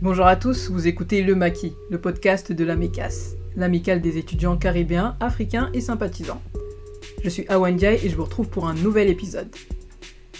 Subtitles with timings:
[0.00, 4.56] Bonjour à tous, vous écoutez Le Maquis, le podcast de la MECAS, l'amicale des étudiants
[4.56, 6.40] caribéens, africains et sympathisants.
[7.24, 9.48] Je suis Awan Diaye et je vous retrouve pour un nouvel épisode.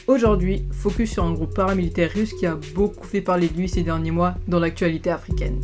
[0.07, 3.83] Aujourd'hui, focus sur un groupe paramilitaire russe qui a beaucoup fait parler de lui ces
[3.83, 5.59] derniers mois dans l'actualité africaine.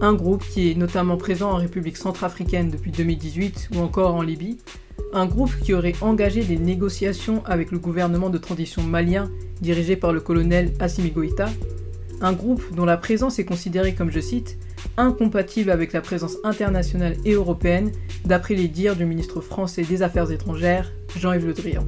[0.00, 4.58] Un groupe qui est notamment présent en République centrafricaine depuis 2018 ou encore en Libye.
[5.12, 9.28] Un groupe qui aurait engagé des négociations avec le gouvernement de transition malien
[9.60, 11.48] dirigé par le colonel Assimi Goïta.
[12.20, 14.56] Un groupe dont la présence est considérée comme, je cite,
[14.96, 17.92] incompatible avec la présence internationale et européenne,
[18.24, 21.84] d'après les dires du ministre français des Affaires étrangères, Jean-Yves Le Drian.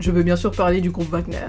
[0.00, 1.48] Je veux bien sûr parler du groupe Wagner.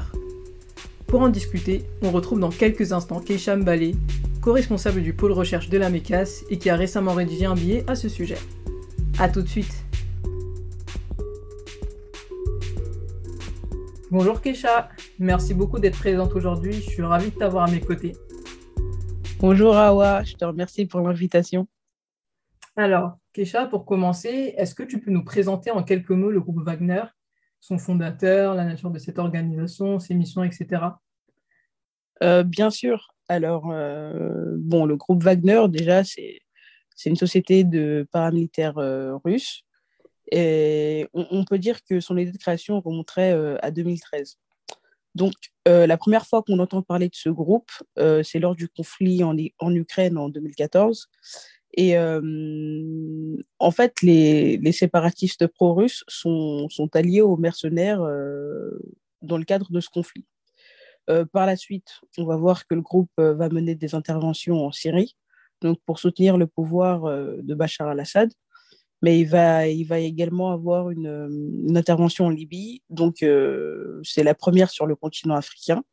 [1.08, 3.96] Pour en discuter, on retrouve dans quelques instants Keisham Balé,
[4.42, 7.96] co-responsable du pôle recherche de la MECAS et qui a récemment rédigé un billet à
[7.96, 8.38] ce sujet.
[9.18, 9.85] A tout de suite
[14.18, 14.88] Bonjour Keisha,
[15.20, 18.14] merci beaucoup d'être présente aujourd'hui, je suis ravie de t'avoir à mes côtés.
[19.42, 21.68] Bonjour Awa, je te remercie pour l'invitation.
[22.78, 26.64] Alors, Keisha, pour commencer, est-ce que tu peux nous présenter en quelques mots le groupe
[26.64, 27.04] Wagner,
[27.60, 30.84] son fondateur, la nature de cette organisation, ses missions, etc.
[32.24, 33.10] Euh, bien sûr.
[33.28, 36.40] Alors, euh, bon, le groupe Wagner, déjà, c'est
[37.06, 39.66] une société de paramilitaires euh, russes.
[40.32, 44.38] Et on, peut dire que son idée de création remonterait à 2013.
[45.14, 45.34] Donc,
[45.66, 47.70] la première fois qu'on entend parler de ce groupe,
[48.24, 49.36] c'est lors du conflit en,
[49.76, 51.08] Ukraine en 2014.
[51.78, 58.02] Et en fait, les, séparatistes pro-russes sont, sont, alliés aux mercenaires
[59.22, 60.26] dans le cadre de ce conflit.
[61.10, 64.66] Euh, par la suite, on va voir que le groupe euh, va mener des interventions
[64.66, 65.16] en Syrie,
[65.62, 68.32] donc pour soutenir le pouvoir euh, de Bachar al-Assad.
[69.02, 73.26] Mais il va, également avoir une, une intervention en Libye, donc
[74.04, 75.84] c'est la première sur le continent africain.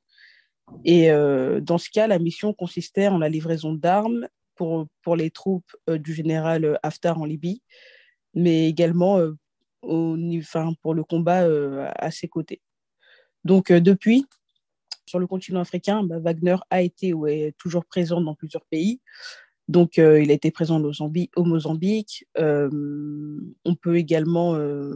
[0.84, 6.14] Et dans ce cas, la mission consistait en la livraison d'armes pour, les troupes du
[6.14, 7.62] général Haftar en Libye,
[8.34, 9.20] mais également
[9.82, 11.46] pour le combat
[11.96, 12.62] à ses côtés.
[13.44, 14.26] Donc depuis,
[15.06, 19.00] sur le continent africain, bah, Wagner a été ou est toujours présent dans plusieurs pays.
[19.68, 22.26] Donc, euh, il a été présent au Mozambique.
[22.38, 22.68] Euh,
[23.64, 24.92] on peut également euh,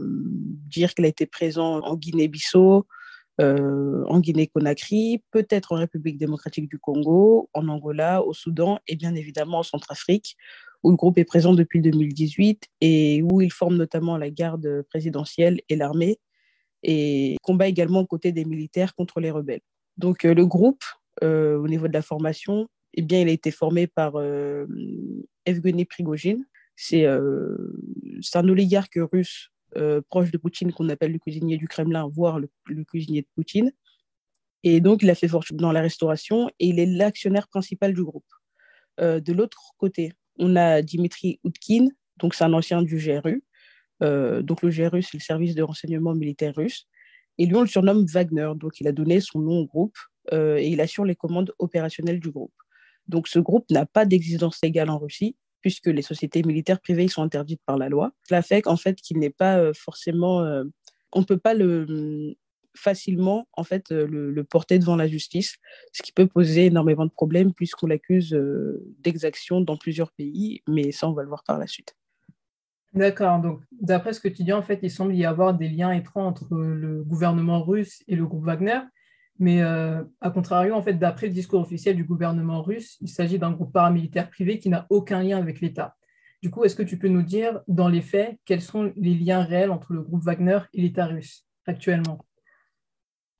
[0.67, 2.85] dire qu'il a été présent en Guinée-Bissau,
[3.39, 9.59] en Guinée-Conakry, peut-être en République démocratique du Congo, en Angola, au Soudan et bien évidemment
[9.59, 10.35] en Centrafrique,
[10.81, 15.61] où le groupe est présent depuis 2018 et où il forme notamment la garde présidentielle
[15.69, 16.19] et l'armée
[16.81, 19.61] et combat également aux côtés des militaires contre les rebelles.
[19.97, 20.83] Donc, le groupe,
[21.21, 24.65] au niveau de la formation, eh bien, il a été formé par euh,
[25.45, 26.45] Evgeny Prigogine.
[26.75, 29.49] C'est un oligarque russe
[30.09, 32.49] proche de Poutine qu'on appelle le cuisinier du Kremlin, voire le,
[32.83, 33.71] cuisinier de Poutine.
[34.63, 38.03] Et donc, il a fait fortune dans la restauration et il est l'actionnaire principal du
[38.03, 38.25] groupe.
[38.99, 41.87] de l'autre côté, on a Dimitri Utkin,
[42.17, 43.43] donc c'est un ancien du GRU.
[44.01, 46.87] donc, le GRU, c'est le service de renseignement militaire russe.
[47.37, 48.51] Et lui, on le surnomme Wagner.
[48.55, 49.97] Donc, il a donné son nom au groupe
[50.33, 52.53] euh, et il assure les commandes opérationnelles du groupe.
[53.07, 57.23] Donc, ce groupe n'a pas d'existence légale en Russie puisque les sociétés militaires privées sont
[57.23, 58.11] interdites par la loi.
[58.27, 60.41] Cela fait qu'en fait, qu'il n'est pas euh, forcément...
[60.41, 60.63] Euh,
[61.13, 62.35] on ne peut pas le
[62.75, 65.55] facilement en fait le, porter devant la justice,
[65.93, 68.37] ce qui peut poser énormément de problèmes puisqu'on l'accuse
[68.99, 71.95] d'exaction dans plusieurs pays, mais ça on va le voir par la suite.
[72.93, 73.39] D'accord.
[73.39, 76.23] Donc, d'après ce que tu dis, en fait, il semble y avoir des liens étroits
[76.23, 78.79] entre le gouvernement russe et le groupe Wagner.
[79.39, 83.37] Mais euh, à contrario, en fait, d'après le discours officiel du gouvernement russe, il s'agit
[83.37, 85.95] d'un groupe paramilitaire privé qui n'a aucun lien avec l'État.
[86.41, 89.43] Du coup, est-ce que tu peux nous dire, dans les faits, quels sont les liens
[89.43, 92.19] réels entre le groupe Wagner et l'État russe actuellement?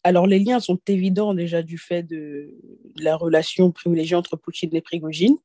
[0.04, 2.54] Alors, les liens sont évidents déjà du fait de
[2.98, 5.36] la relation privilégiée entre Poutine et Prigogine.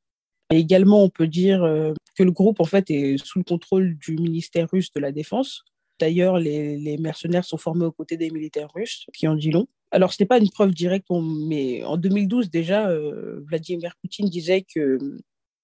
[0.50, 3.96] Et également, on peut dire euh, que le groupe en fait est sous le contrôle
[3.96, 5.64] du ministère russe de la Défense.
[5.98, 9.66] D'ailleurs, les, mercenaires sont formés aux côtés des militaires russes, qui en dit long.
[9.92, 14.62] Alors, ce n'est pas une preuve directe, mais en 2012 déjà, euh, Vladimir Poutine disait
[14.62, 14.98] que,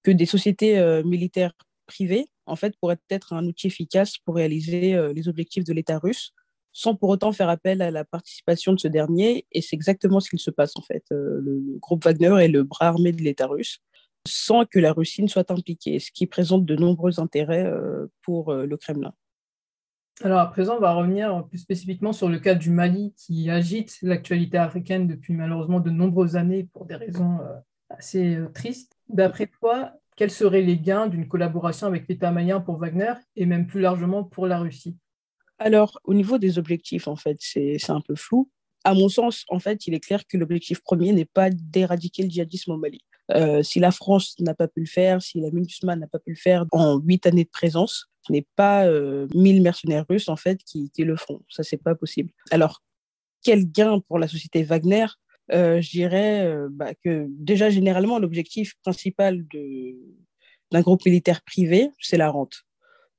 [0.02, 1.52] que des sociétés euh, militaires
[1.86, 6.32] privées, en fait, pourraient être un outil efficace pour réaliser les objectifs de l'État russe,
[6.72, 9.46] sans pour autant faire appel à la participation de ce dernier.
[9.52, 11.04] Et c'est exactement ce qu'il se passe, en fait.
[11.10, 13.80] le groupe Wagner est le bras armé de l'État russe
[14.28, 18.50] sans que la Russie ne soit impliquée, ce qui présente de nombreux intérêts euh, pour
[18.50, 19.12] euh, le Kremlin.
[20.22, 23.98] Alors à présent, on va revenir plus spécifiquement sur le cas du Mali qui agite
[24.02, 27.54] l'actualité africaine depuis malheureusement de nombreuses années pour des raisons euh,
[27.88, 28.96] assez tristes.
[29.08, 33.68] D'après toi, quels seraient les gains d'une collaboration avec l'État malien pour Wagner et même
[33.68, 34.96] plus largement pour la Russie?
[35.58, 38.50] Alors au niveau des objectifs, en fait, c'est un peu flou.
[38.82, 42.30] À mon sens, en fait, il est clair que l'objectif premier n'est pas d'éradiquer le
[42.30, 43.00] djihadisme au Mali
[43.32, 46.30] Euh, si la France n'a pas pu le faire, si la MINUSMA n'a pas pu
[46.30, 50.36] le faire en huit années de présence, ce n'est pas euh, 1000 mercenaires russes en
[50.36, 51.40] fait qui, qui le font.
[51.48, 52.30] Ça, c'est pas possible.
[52.50, 52.82] Alors,
[53.42, 55.06] quel gain pour la société Wagner?
[55.52, 59.44] Euh, Je dirais euh, bah, que déjà, généralement, l'objectif principal
[60.70, 62.64] d'un groupe militaire privé, c'est la rente.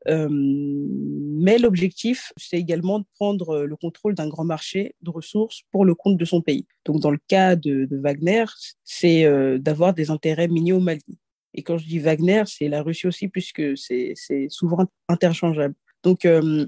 [0.08, 5.86] Euh, mais l'objectif, c'est également de prendre le contrôle d'un grand marché de ressources pour
[5.86, 6.66] le compte de son pays.
[6.86, 8.46] Donc, dans le cas de, Wagner,
[8.84, 11.20] c'est euh, d'avoir des intérêts miniers au Mali.
[11.54, 14.16] Et quand je dis Wagner, c'est la Russie aussi, puisque c'est
[14.50, 15.76] souvent interchangeable.
[16.04, 16.68] Donc, euh,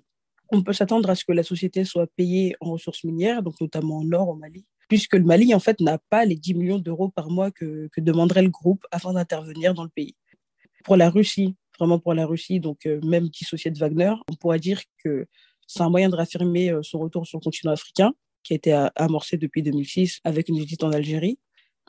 [0.51, 3.99] on peut s'attendre à ce que la société soit payée en ressources minières, donc notamment
[3.99, 7.09] en or au Mali, puisque le Mali, en fait, n'a pas les 10 millions d'euros
[7.09, 10.15] par mois que demanderait le groupe afin d'intervenir dans le pays.
[10.83, 14.59] Pour la Russie, vraiment pour la Russie, donc euh, même dissocié de Wagner, on pourrait
[14.59, 15.25] dire que
[15.65, 18.13] c'est un moyen de réaffirmer euh, son retour sur le continent africain,
[18.43, 21.39] qui a été amorcé depuis 2006 avec une visite en Algérie.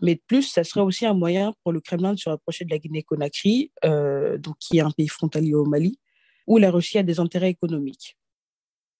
[0.00, 2.70] Mais de plus, ça serait aussi un moyen pour le Kremlin de se rapprocher de
[2.70, 5.98] la Guinée-Conakry, euh, donc qui est un pays frontalier au Mali,
[6.46, 8.16] où la Russie a des intérêts économiques.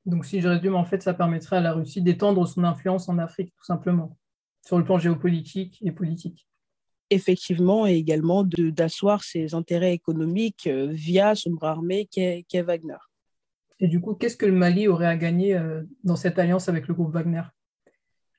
[0.05, 3.19] Donc, si je résume, en fait, ça permettrait à la Russie d'étendre son influence en
[3.19, 4.19] Afrique, tout simplement,
[4.67, 6.47] sur le plan géopolitique et politique
[7.13, 12.97] effectivement et également d'asseoir ses intérêts économiques euh, via son bras armé qu'est qu Wagner.
[13.81, 16.87] Et du coup, qu'est-ce que le Mali aurait à gagner euh, dans cette alliance avec
[16.89, 17.43] le groupe Wagner?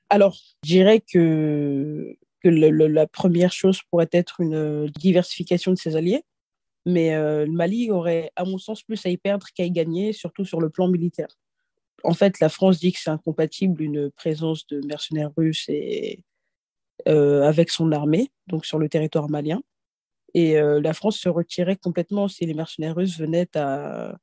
[0.08, 5.78] Alors, je dirais que, que le, le, la première chose pourrait être une diversification de
[5.78, 6.22] ses alliés,
[6.86, 10.12] mais euh, le Mali aurait, à mon sens, plus à y perdre qu'à y gagner,
[10.12, 11.28] surtout sur le plan militaire.
[12.02, 16.22] En fait, la France dit que c'est incompatible une présence de mercenaires russes et,
[17.06, 19.60] avec son armée, donc sur le territoire malien.
[20.34, 24.16] Et euh, la France se retirait complètement si les mercenaires russes venaient à,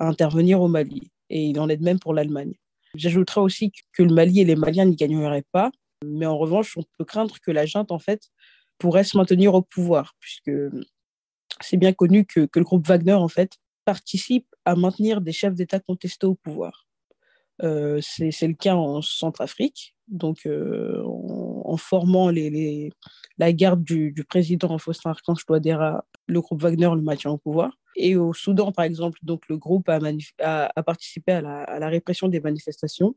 [0.00, 1.10] intervenir au Mali.
[1.28, 2.54] Et il en est de même pour l'Allemagne.
[2.94, 5.70] J'ajouterais aussi que le Mali et les Maliens n'y gagneraient pas,
[6.04, 8.22] mais en revanche, on peut craindre que la junte, en fait,
[8.78, 10.52] pourrait se maintenir au pouvoir, puisque
[11.60, 15.54] c'est bien connu que, que, le groupe Wagner, en fait, participe à maintenir des chefs
[15.54, 16.86] d'État contestés au pouvoir.
[17.62, 24.24] Euh, c'est le cas en Centrafrique, donc euh, en, en, formant la garde du, du
[24.24, 27.72] président Faustin Archange Touadéra, le groupe Wagner le maintient au pouvoir.
[27.96, 33.16] Et au Soudan, par exemple, donc le groupe a, participé à la, répression des manifestations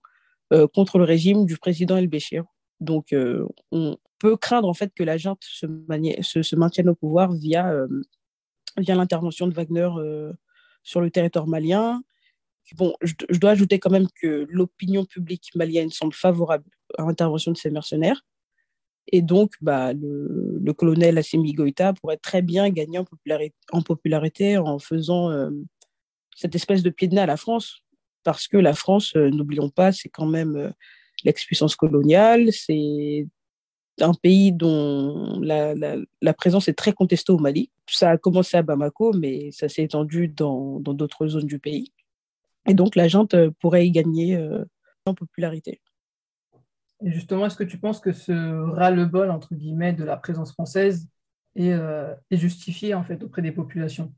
[0.54, 2.44] euh, contre le régime du président El Béchir.
[2.80, 7.72] Donc, euh, on peut craindre en fait que la junte se, maintienne au pouvoir via,
[7.72, 7.88] euh,
[8.78, 9.90] l'intervention de Wagner
[10.84, 12.02] sur le territoire malien,
[12.76, 16.64] Bon, je, dois ajouter quand même que l'opinion publique malienne semble favorable
[16.98, 18.24] à l'intervention de ces mercenaires.
[19.12, 23.00] Et donc, bah, le, colonel Assimi Goïta pourrait très bien gagner
[23.72, 25.50] en popularité en, faisant euh,
[26.36, 27.82] cette espèce de pied de nez à la France.
[28.24, 30.70] Parce que la France, euh, n'oublions pas, c'est quand même euh,
[31.24, 33.28] l'ex-puissance coloniale, c'est
[34.00, 37.70] un pays dont la, présence est très contestée au Mali.
[37.88, 41.92] Ça a commencé à Bamako, mais ça s'est étendu dans d'autres zones du pays.
[42.68, 44.64] Et donc, la junte pourrait y gagner euh,
[45.06, 45.82] en popularité.
[47.04, 51.08] Et justement, est-ce que tu penses que ce ras-le-bol, entre guillemets, de la présence française
[51.56, 54.14] est, euh, justifié, en fait, auprès des populations?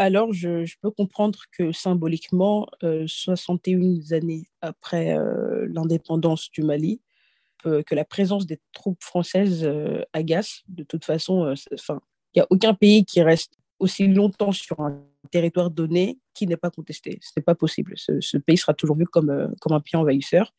[0.00, 7.00] Alors, je, peux comprendre que symboliquement, euh, 61 années après euh, l'indépendance du Mali,
[7.66, 9.68] euh, que la présence des troupes françaises
[10.12, 10.62] agace.
[10.68, 12.00] De toute façon, il
[12.36, 16.70] n'y a aucun pays qui reste aussi longtemps sur un territoire donné qui n'est pas
[16.70, 17.18] contesté.
[17.20, 17.94] Ce n'est pas possible.
[17.96, 20.54] Ce, pays sera toujours vu comme, comme un pays envahisseur.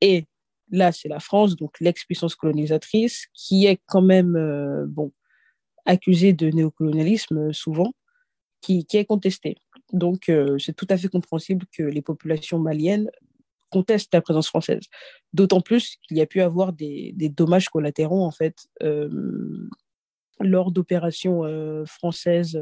[0.00, 0.26] Et
[0.70, 5.12] là, c'est la France, donc l'ex-puissance colonisatrice, qui est quand même euh, bon,
[5.84, 7.92] accusée de néocolonialisme euh, souvent,
[8.60, 9.56] qui, qui est contestée.
[9.92, 13.10] Donc, euh, c'est tout à fait compréhensible que les populations maliennes
[13.70, 14.82] contestent la présence française.
[15.32, 18.68] D'autant plus qu'il y a pu avoir des, des dommages collatéraux, en fait,
[20.40, 21.42] lors d'opérations
[21.84, 22.58] françaises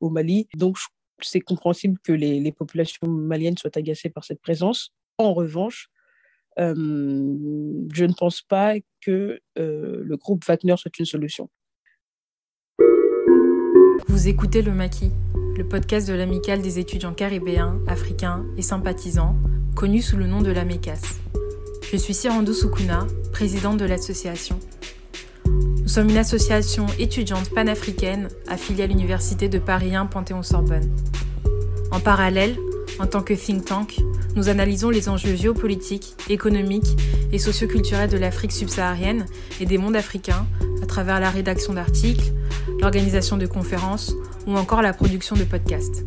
[0.00, 0.48] au Mali.
[0.56, 0.76] Donc,
[1.20, 4.92] c'est compréhensible que les, les, populations maliennes soient agacées par cette présence.
[5.16, 5.90] En revanche,
[6.58, 11.48] je ne pense pas que euh, le groupe Wagner soit une solution.
[14.08, 15.12] Vous écoutez Le Maquis,
[15.56, 19.36] le podcast de l'amicale des étudiants caribéens, africains et sympathisants,
[19.76, 21.20] connu sous le nom de la MECAS.
[21.90, 24.58] Je suis Sirando Sukuna, présidente de l'association.
[25.46, 30.90] Nous sommes une association étudiante panafricaine affiliée à l'Université de Paris 1 Panthéon-Sorbonne.
[31.92, 32.56] En parallèle,
[32.98, 33.96] en tant que think tank,
[34.34, 36.96] nous analysons les enjeux géopolitiques, économiques
[37.32, 39.26] et socioculturels de l'Afrique subsaharienne
[39.60, 40.46] et des mondes africains
[40.82, 42.32] à travers la rédaction d'articles,
[42.80, 44.14] l'organisation de conférences
[44.46, 46.04] ou encore la production de podcasts.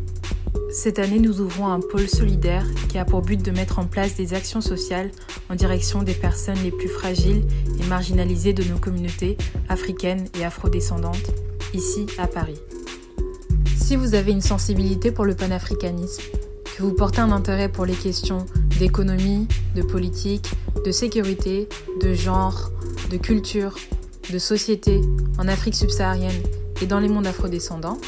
[0.72, 4.16] Cette année, nous ouvrons un pôle solidaire qui a pour but de mettre en place
[4.16, 5.10] des actions sociales
[5.50, 7.42] en direction des personnes les plus fragiles
[7.78, 9.36] et marginalisées de nos communautés
[9.68, 11.30] africaines et afrodescendantes,
[11.74, 12.58] ici à Paris.
[13.76, 16.22] Si vous avez une sensibilité pour le panafricanisme,
[16.76, 18.46] que vous portez un intérêt pour les questions
[18.78, 20.50] d'économie, de politique,
[20.84, 21.68] de sécurité,
[22.00, 22.70] de genre,
[23.10, 23.74] de culture,
[24.32, 25.00] de société
[25.38, 26.42] en Afrique subsaharienne
[26.80, 27.98] et dans les mondes afrodescendants,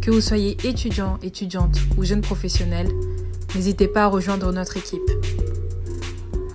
[0.00, 2.88] que vous soyez étudiant, étudiante ou jeune professionnel,
[3.54, 5.10] n'hésitez pas à rejoindre notre équipe.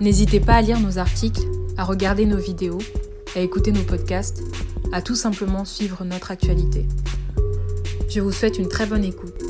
[0.00, 1.42] N'hésitez pas à lire nos articles,
[1.76, 2.78] à regarder nos vidéos,
[3.34, 4.42] à écouter nos podcasts,
[4.92, 6.86] à tout simplement suivre notre actualité.
[8.08, 9.47] Je vous souhaite une très bonne écoute.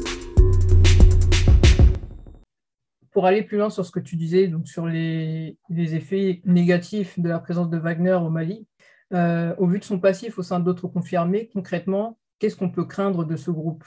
[3.19, 7.29] Pour aller plus loin sur ce que tu disais, donc sur les, effets négatifs de
[7.29, 8.65] la présence de Wagner au Mali,
[9.13, 13.25] euh, au vu de son passif au sein d'autres confirmés, concrètement, qu'est-ce qu'on peut craindre
[13.25, 13.83] de ce groupe?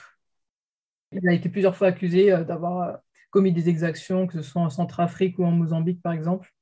[1.12, 2.96] Il a été plusieurs fois accusé euh, d'avoir euh,
[3.30, 6.52] commis des exactions, que ce soit en Centrafrique ou en Mozambique, par exemple.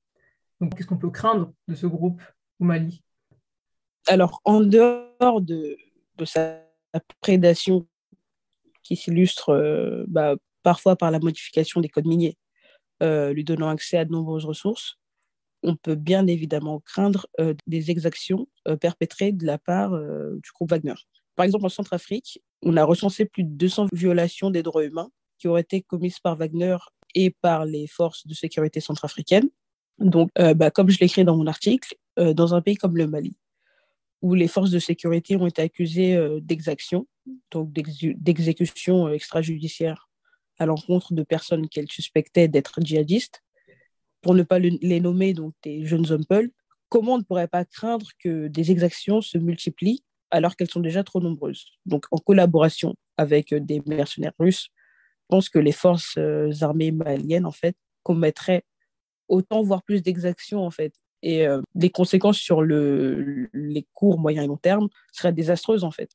[0.61, 2.23] Donc, qu'est-ce qu'on peut craindre de ce groupe
[2.61, 3.03] au Mali?
[4.07, 5.77] Alors, en dehors de,
[6.25, 6.61] sa
[7.21, 7.89] prédation
[8.85, 12.37] qui s'illustre bah, parfois par la modification des codes miniers,
[13.01, 14.97] lui donnant accès à de nombreuses ressources,
[15.63, 17.27] on peut bien évidemment craindre
[17.67, 18.49] des exactions
[18.81, 20.95] perpétrées de la part du groupe Wagner.
[21.37, 25.49] Par exemple, en Centrafrique, on a recensé plus de 200 violations des droits humains qui
[25.49, 26.77] auraient été commises par Wagner
[27.15, 29.49] et par les forces de sécurité centrafricaines.
[29.99, 33.07] Donc, euh, bah, comme je l'écris dans mon article, euh, dans un pays comme le
[33.07, 33.37] Mali,
[34.23, 37.07] où les forces de sécurité ont été accusées euh, d'exaction,
[37.51, 40.10] donc d'exécution extrajudiciaire
[40.61, 43.43] à l'encontre de personnes qu'elles suspectaient d'être djihadistes,
[44.21, 46.51] pour ne pas les nommer, donc des jeunes hommes peuls,
[46.91, 51.03] comment on ne pourrait pas craindre que des exactions se multiplient alors qu'elles sont déjà
[51.03, 51.65] trop nombreuses?
[51.87, 56.93] Donc, en collaboration avec euh, des mercenaires russes, je pense que les forces euh, armées
[56.93, 58.65] maliennes, en fait, commettraient
[59.29, 60.93] autant, voire plus d'exactions, en fait.
[61.23, 65.91] Et euh, les conséquences sur le, les courts, moyens et long terme seraient désastreuses, en
[65.91, 66.11] fait,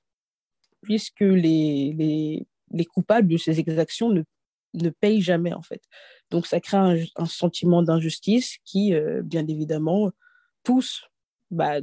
[0.83, 4.23] puisque les, les, les coupables de ces exactions ne,
[4.81, 5.81] ne payent jamais, en fait.
[6.31, 10.11] Donc, ça crée un, sentiment d'injustice qui, bien évidemment,
[10.63, 11.03] pousse
[11.51, 11.79] bah,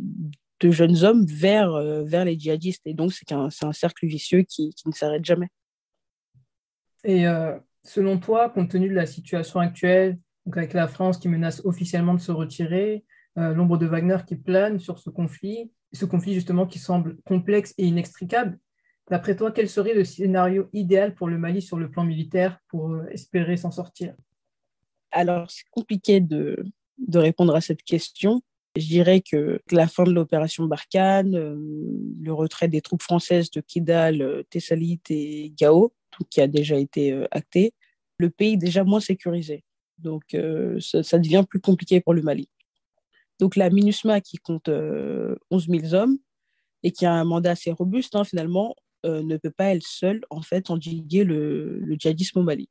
[0.63, 2.87] de jeunes hommes vers, euh, vers les djihadistes.
[2.87, 5.49] Et donc, c'est un, un, cercle vicieux qui, qui ne s'arrête jamais.
[7.05, 11.29] Et euh, selon toi, compte tenu de la situation actuelle, donc avec la France qui
[11.29, 13.05] menace officiellement de se retirer,
[13.39, 17.75] euh, l'ombre de Wagner qui plane sur ce conflit, ce conflit justement qui semble complexe
[17.79, 18.59] et inextricable,
[19.11, 23.03] d'après toi, quel serait le scénario idéal pour le Mali sur le plan militaire pour
[23.11, 24.15] espérer s'en sortir?
[25.11, 26.65] Alors, c'est compliqué de,
[26.99, 28.43] de répondre à cette question.
[28.77, 31.57] Je dirais que la fin de l'opération Barkhane, euh,
[32.21, 36.79] le retrait des troupes françaises de Kidal, euh, Thessalite et Gao, tout qui a déjà
[36.79, 37.75] été euh, acté,
[38.17, 39.65] le pays est déjà moins sécurisé.
[39.99, 40.37] Donc
[40.81, 42.49] ça, devient plus compliqué pour le Mali.
[43.39, 46.19] Donc la MINUSMA qui compte 11 000 hommes
[46.83, 50.43] et qui a un mandat assez robuste hein, finalement, ne peut pas elle seule en
[50.43, 52.69] fait endiguer le, djihadisme au Mali.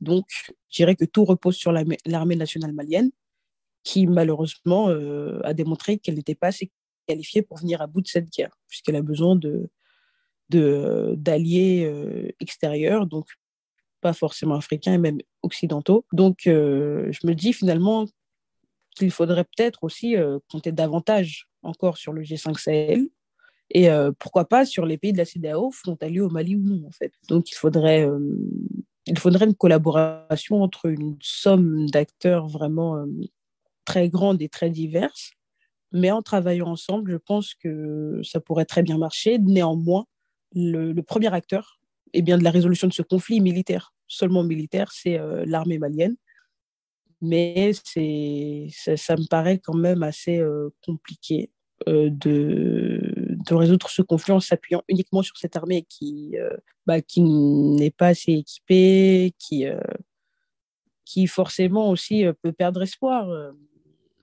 [0.00, 0.26] Donc
[0.68, 3.10] je dirais que tout repose sur l'armée nationale malienne
[3.88, 6.70] qui malheureusement euh, a démontré qu'elle n'était pas assez
[7.06, 9.70] qualifiée pour venir à bout de cette guerre, puisqu'elle a besoin de
[10.50, 13.28] d'alliés euh, extérieurs, donc
[14.00, 16.06] pas forcément africains et même occidentaux.
[16.12, 18.06] Donc euh, je me dis finalement
[18.96, 20.16] qu'il faudrait peut-être aussi
[20.50, 23.08] compter davantage encore sur le G5 Sahel
[23.70, 26.90] et pourquoi pas sur les pays de la CEDEAO frontaliers au Mali ou non en
[26.90, 27.12] fait.
[27.28, 28.08] Donc il faudrait
[29.06, 33.04] il faudrait une collaboration entre une somme d'acteurs vraiment
[33.84, 35.32] très grandes et très diverses.
[35.92, 39.38] Mais en travaillant ensemble, je pense que ça pourrait très bien marcher.
[39.38, 40.04] Néanmoins,
[40.54, 41.80] le, premier acteur
[42.12, 46.16] eh bien, de la résolution de ce conflit militaire, seulement militaire, c'est euh, l'armée malienne.
[47.20, 51.50] Mais ça, me paraît quand même assez euh, compliqué
[51.88, 56.36] euh, de, de résoudre ce conflit en s'appuyant uniquement sur cette armée qui,
[56.86, 59.64] bah, qui n'est pas assez équipée, qui,
[61.04, 63.28] qui forcément aussi peut perdre espoir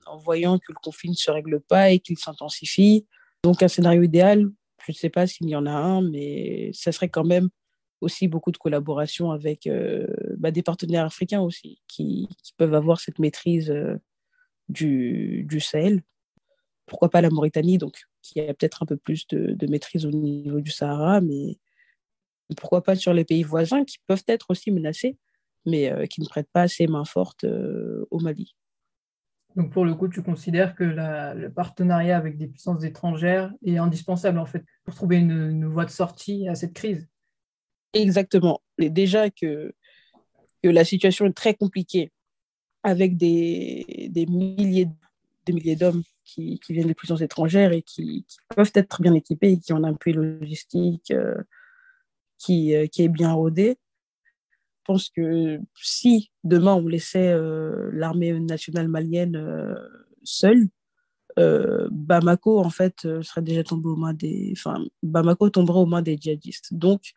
[0.05, 3.05] en voyant que le conflit ne se règle pas et qu'il s'intensifie.
[3.43, 4.49] Donc un scénario idéal,
[4.85, 7.49] je ne sais pas s'il y en a un, mais ça serait quand même
[8.01, 10.07] aussi beaucoup de collaboration avec euh,
[10.37, 13.95] bah, des partenaires africains aussi, qui, peuvent avoir cette maîtrise euh,
[14.69, 16.01] du, du, Sahel.
[16.85, 20.61] Pourquoi pas la Mauritanie, donc, qui a peut-être un peu plus de, maîtrise au niveau
[20.61, 21.57] du Sahara, mais
[22.57, 25.17] pourquoi pas sur les pays voisins qui peuvent être aussi menacés,
[25.65, 27.45] mais euh, qui ne prêtent pas assez main forte
[28.11, 28.55] au Mali.
[29.55, 34.37] Donc pour le coup, tu considères que le partenariat avec des puissances étrangères est indispensable
[34.37, 37.07] en fait pour trouver une, voie de sortie à cette crise?
[37.93, 38.61] Exactement.
[38.77, 39.73] Et déjà que
[40.61, 42.11] que la situation est très compliquée
[42.81, 44.87] avec des, des milliers,
[45.45, 48.25] des milliers d'hommes qui, viennent de puissances étrangères et qui,
[48.55, 51.35] peuvent être bien équipés et qui ont un appui logistique euh,
[52.37, 53.77] qui, euh, qui, est bien rodé.
[54.23, 59.75] Je pense que si demain on laissait euh, l'armée nationale malienne
[60.23, 60.67] seule,
[61.37, 66.17] Bamako en fait serait déjà tombé aux mains des, enfin Bamako tomberait aux mains des
[66.17, 66.73] djihadistes.
[66.73, 67.13] Donc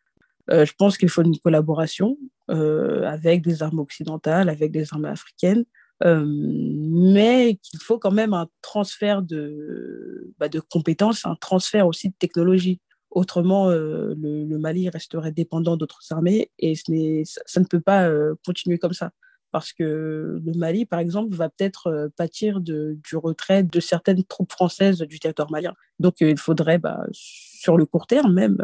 [0.49, 2.17] je pense qu'il faut une collaboration
[2.49, 5.65] avec des armes occidentales, avec des armes africaines,
[6.05, 12.11] euh, mais qu'il faut quand même un transfert de, bah, de compétences, un transfert aussi
[12.11, 12.81] de technologie.
[13.11, 18.09] Autrement, euh, le, Mali resterait dépendant d'autres armées et ce ça, ça, ne peut pas
[18.09, 19.11] euh, continuer comme ça.
[19.51, 24.53] Parce que le Mali, par exemple, va peut-être pâtir de, du retrait de certaines troupes
[24.53, 25.75] françaises du territoire malien.
[25.99, 28.59] Donc, il faudrait, bah, sur le court terme, même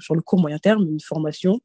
[0.00, 1.60] sur le court moyen terme, une formation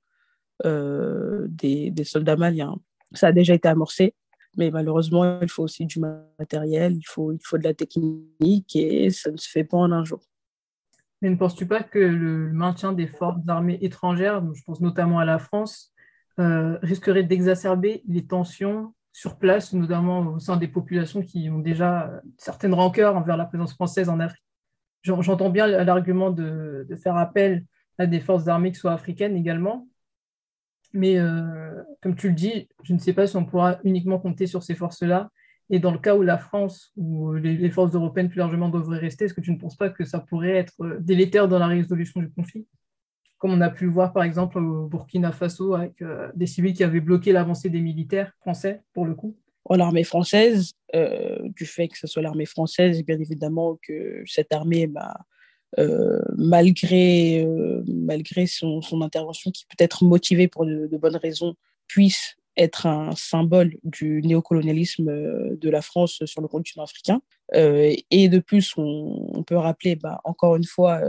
[0.64, 2.78] des, des soldats maliens.
[3.12, 4.16] Ça a déjà été amorcé
[4.58, 9.10] mais malheureusement, il faut aussi du matériel, il faut, il faut de la technique et
[9.10, 10.22] ça ne se fait pas en un jour.
[11.22, 15.26] Mais ne penses-tu pas que le maintien des forces armées étrangères, je pense notamment à
[15.26, 15.94] la France,
[16.40, 22.12] euh, risquerait d'exacerber les tensions sur place, notamment au sein des populations qui ont déjà
[22.38, 24.44] certaines rancœurs envers la présence française en Afrique?
[25.04, 27.66] J'entends bien l'argument de, de, faire appel
[27.98, 29.88] à des forces armées qui soient africaines également,
[30.94, 34.48] mais euh, comme tu le dis, je ne sais pas si on pourra uniquement compter
[34.48, 35.30] sur ces forces-là.
[35.70, 39.26] Et dans le cas où la France ou les, forces européennes plus largement devraient rester,
[39.26, 42.22] est-ce que tu ne penses pas que ça pourrait être euh, délétère dans la résolution
[42.22, 42.68] du conflit?
[43.40, 46.84] Comme on a pu voir par exemple au Burkina Faso avec euh, des civils qui
[46.84, 49.36] avaient bloqué l'avancée des militaires français pour le coup.
[49.66, 54.88] Oh, l'armée française, du fait que ce soit l'armée française, bien évidemment que cette armée
[54.88, 55.16] bah,
[55.80, 61.56] euh, malgré, euh, malgré son, son, intervention qui peut être motivée pour de, bonnes raisons,
[61.88, 67.22] puisse être un symbole du néocolonialisme euh, de la France sur le continent africain.
[67.54, 71.02] et de plus, on, peut rappeler bah, encore une fois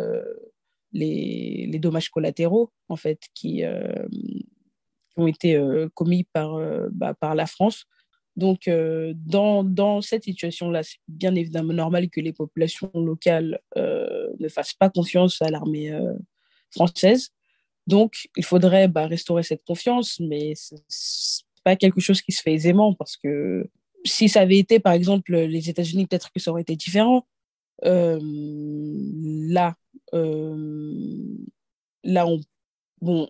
[0.92, 3.62] les, les, dommages collatéraux en fait, qui,
[5.16, 5.62] ont été
[5.94, 6.58] commis par,
[6.90, 7.86] bah, par la France
[8.36, 14.28] donc, euh, dans, dans, cette situation-là, c'est bien évidemment normal que les populations locales euh,
[14.40, 16.14] ne fassent pas confiance à l'armée euh,
[16.70, 17.30] française.
[17.86, 20.80] Donc, il faudrait bah, restaurer cette confiance, mais ce n'est
[21.62, 23.68] pas quelque chose qui se fait aisément parce que
[24.04, 27.26] si ça avait été, par exemple, les États-Unis, peut-être que ça aurait été différent.
[27.82, 28.18] là,
[30.12, 32.40] là, on
[33.04, 33.28] Bon,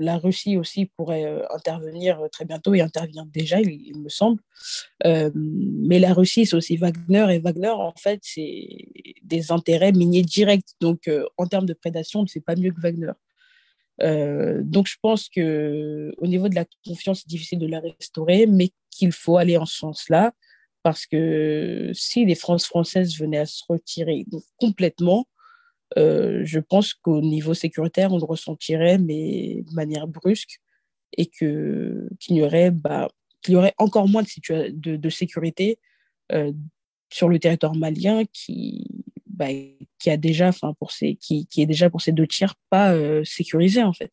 [0.00, 4.40] la Russie aussi pourrait euh, intervenir euh, très bientôt et intervient déjà, il, me semble.
[5.04, 7.26] Euh, mais la Russie, c'est aussi Wagner.
[7.34, 8.66] Et Wagner, en fait, c'est
[9.22, 10.70] des intérêts miniers directs.
[10.80, 13.12] Donc, en termes de prédation, c'est pas mieux que Wagner.
[14.64, 19.12] donc, je pense qu'au niveau de la confiance, c'est difficile de la restaurer, mais qu'il
[19.12, 20.32] faut aller en ce sens-là.
[20.82, 24.24] Parce que si les France françaises venaient à se retirer
[24.58, 25.26] complètement,
[25.98, 30.60] euh, je pense qu'au niveau sécuritaire, on le ressentirait, mais de manière brusque,
[31.16, 33.08] et que, qu'il, y aurait, bah,
[33.78, 35.78] encore moins de, sécurité
[36.32, 36.52] euh,
[37.12, 39.46] sur le territoire malien qui, bah,
[39.98, 43.92] qui, a déjà, pour qui, est déjà pour ces deux tiers pas euh, sécurisé, en
[43.92, 44.12] fait.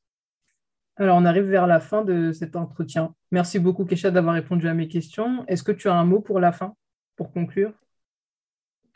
[1.00, 3.14] Alors, on arrive vers la fin de cet entretien.
[3.30, 5.46] Merci beaucoup, Kesha, d'avoir répondu à mes questions.
[5.48, 6.74] Est-ce que tu as un mot pour la fin,
[7.16, 7.72] pour conclure?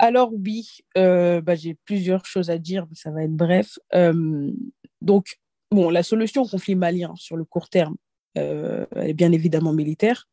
[0.01, 3.77] Alors oui, euh, bah, j'ai plusieurs choses à dire, mais ça va être bref.
[3.93, 4.51] Euh,
[4.99, 5.37] donc,
[5.69, 7.95] bon, la solution au conflit malien sur le court terme,
[8.35, 10.27] euh, est bien évidemment militaire,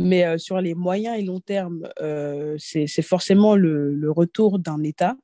[0.00, 1.88] mais sur les moyens et long terme,
[2.58, 5.16] c'est forcément le, retour d'un État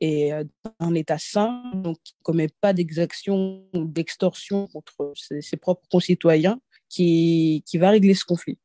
[0.00, 0.32] et
[0.80, 6.60] d'un État sain, donc qui ne commet pas d'exaction ou d'extorsion contre ses, propres concitoyens,
[6.90, 8.58] qui va régler ce conflit.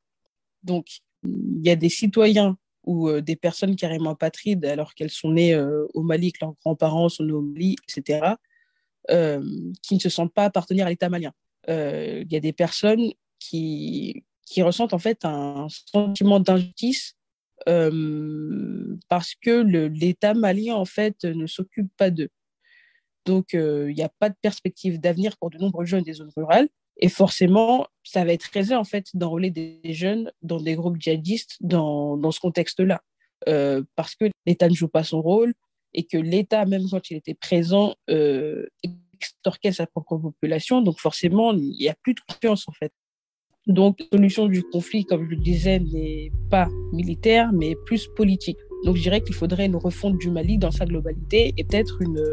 [0.63, 0.87] Donc,
[1.23, 5.53] il y a des citoyens ou euh, des personnes carrément apatrides alors qu'elles sont nées
[5.53, 8.35] euh, au Mali, que leurs grands-parents sont nés au Mali, etc.,
[9.11, 9.43] euh,
[9.83, 11.31] qui ne se sentent pas appartenir à l'État malien.
[11.67, 17.15] Il y a des personnes qui, qui ressentent en fait un sentiment d'injustice
[17.65, 22.29] parce que l'État malien en fait ne s'occupe pas d'eux.
[23.25, 26.69] Donc il n'y a pas de perspective d'avenir pour de nombreux jeunes des zones rurales.
[26.97, 31.57] Et forcément, ça va être aisé en fait d'enrôler des jeunes dans des groupes djihadistes
[31.61, 33.01] dans, dans ce contexte-là.
[33.47, 35.53] Euh, parce que l'État ne joue pas son rôle
[35.93, 38.65] et que l'État, même quand il était présent, euh,
[39.13, 40.81] extorquait sa propre population.
[40.81, 42.91] Donc forcément, il n'y a plus de confiance en fait.
[43.67, 48.59] Donc, la solution du conflit, comme je le disais, n'est pas militaire, mais plus politique.
[48.83, 52.23] Donc, je dirais qu'il faudrait une refonte du Mali dans sa globalité et peut-être une,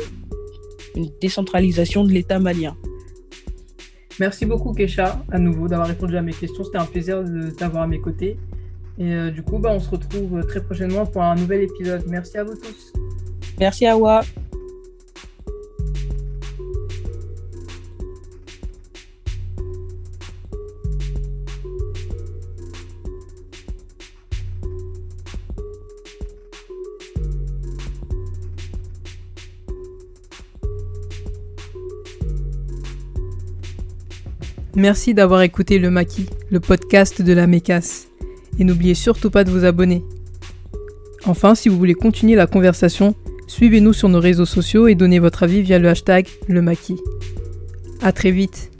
[0.95, 2.77] une décentralisation de l'État malien.
[4.21, 6.65] Merci beaucoup Kesha, à nouveau, d'avoir répondu à mes questions.
[6.65, 8.37] C'était un plaisir de t'avoir à mes côtés.
[8.99, 12.05] Et euh, du coup, bah, on se retrouve très prochainement pour un nouvel épisode.
[12.07, 12.93] Merci à vous tous.
[13.59, 14.23] Merci Awa.
[34.75, 38.09] Merci d'avoir écouté Le Maquis, le podcast de la Mécasse.
[38.59, 40.03] Et n'oubliez surtout pas de vous abonner.
[41.27, 43.15] Enfin, si vous voulez continuer la conversation,
[43.47, 46.99] suivez-nous sur nos réseaux sociaux et donnez votre avis via le hashtag Le Maquis.
[48.01, 48.72] A très vite